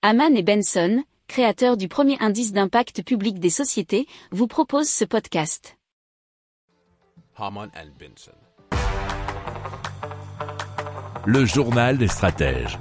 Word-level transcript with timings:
Haman 0.00 0.36
et 0.36 0.44
Benson, 0.44 1.02
créateurs 1.26 1.76
du 1.76 1.88
premier 1.88 2.16
indice 2.20 2.52
d'impact 2.52 3.02
public 3.02 3.40
des 3.40 3.50
sociétés, 3.50 4.06
vous 4.30 4.46
proposent 4.46 4.88
ce 4.88 5.04
podcast. 5.04 5.76
Haman 7.36 7.68
and 7.74 7.88
Benson. 7.98 8.30
Le 11.26 11.44
journal 11.44 11.98
des 11.98 12.06
stratèges. 12.06 12.78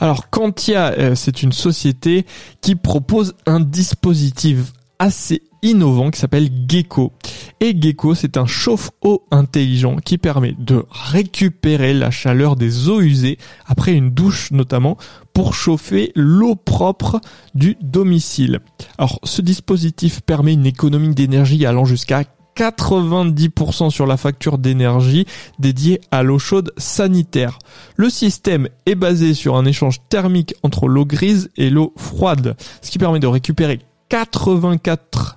Alors 0.00 0.28
Quantia, 0.28 0.92
euh, 0.98 1.14
c'est 1.14 1.42
une 1.42 1.52
société 1.52 2.26
qui 2.60 2.74
propose 2.74 3.34
un 3.46 3.60
dispositif 3.60 4.74
assez 4.98 5.42
innovant 5.62 6.10
qui 6.10 6.20
s'appelle 6.20 6.50
Gecko. 6.68 7.14
Et 7.62 7.78
Gecko, 7.78 8.14
c'est 8.14 8.38
un 8.38 8.46
chauffe-eau 8.46 9.26
intelligent 9.30 9.96
qui 9.96 10.16
permet 10.16 10.54
de 10.58 10.86
récupérer 10.90 11.92
la 11.92 12.10
chaleur 12.10 12.56
des 12.56 12.88
eaux 12.88 13.02
usées 13.02 13.36
après 13.66 13.92
une 13.92 14.10
douche 14.10 14.50
notamment 14.50 14.96
pour 15.34 15.52
chauffer 15.52 16.10
l'eau 16.14 16.54
propre 16.56 17.20
du 17.54 17.76
domicile. 17.82 18.60
Alors 18.96 19.20
ce 19.24 19.42
dispositif 19.42 20.22
permet 20.22 20.54
une 20.54 20.64
économie 20.64 21.14
d'énergie 21.14 21.66
allant 21.66 21.84
jusqu'à 21.84 22.24
90% 22.56 23.90
sur 23.90 24.06
la 24.06 24.16
facture 24.16 24.56
d'énergie 24.56 25.26
dédiée 25.58 26.00
à 26.10 26.22
l'eau 26.22 26.38
chaude 26.38 26.72
sanitaire. 26.78 27.58
Le 27.96 28.08
système 28.08 28.70
est 28.86 28.94
basé 28.94 29.34
sur 29.34 29.56
un 29.56 29.66
échange 29.66 30.00
thermique 30.08 30.54
entre 30.62 30.88
l'eau 30.88 31.04
grise 31.04 31.50
et 31.58 31.68
l'eau 31.68 31.92
froide, 31.98 32.56
ce 32.80 32.90
qui 32.90 32.98
permet 32.98 33.20
de 33.20 33.26
récupérer 33.26 33.80
84% 34.10 35.29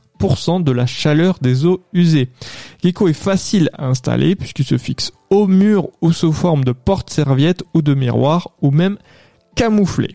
de 0.60 0.72
la 0.72 0.86
chaleur 0.86 1.38
des 1.42 1.66
eaux 1.66 1.84
usées. 1.92 2.30
Gecko 2.82 3.10
est 3.10 3.14
facile 3.14 3.70
à 3.74 3.88
installer 3.88 4.36
puisqu'il 4.36 4.66
se 4.66 4.78
fixe 4.78 5.12
au 5.30 5.48
mur 5.48 5.90
ou 6.02 6.14
sous 6.14 6.32
forme 6.32 6.64
de 6.64 6.72
porte-serviette 6.72 7.64
ou 7.74 7.82
de 7.82 7.94
miroir 7.94 8.52
ou 8.62 8.72
même 8.72 8.98
camouflé. 9.56 10.14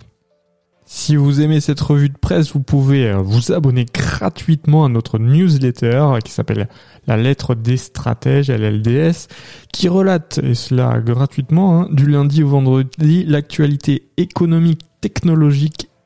Si 0.87 1.17
vous 1.17 1.43
aimez 1.43 1.61
cette 1.61 1.81
revue 1.81 2.09
de 2.09 2.17
presse, 2.17 2.53
vous 2.55 2.63
pouvez 2.63 3.11
euh, 3.11 3.19
vous 3.19 3.53
abonner 3.53 3.85
gratuitement 3.85 4.87
à 4.87 4.89
notre 4.89 5.19
newsletter 5.19 6.15
qui 6.25 6.33
s'appelle 6.33 6.69
La 7.07 7.19
lettre 7.19 7.55
des 7.55 7.77
stratèges, 7.77 8.49
LLDS, 8.49 9.29
qui 9.71 9.89
relate, 9.89 10.39
et 10.43 10.55
cela 10.55 10.99
gratuitement, 11.01 11.83
hein, 11.83 11.89
du 11.93 12.07
lundi 12.07 12.43
au 12.43 12.49
vendredi, 12.49 13.25
l'actualité 13.27 14.09
économique, 14.17 14.81
technologique, 15.03 15.88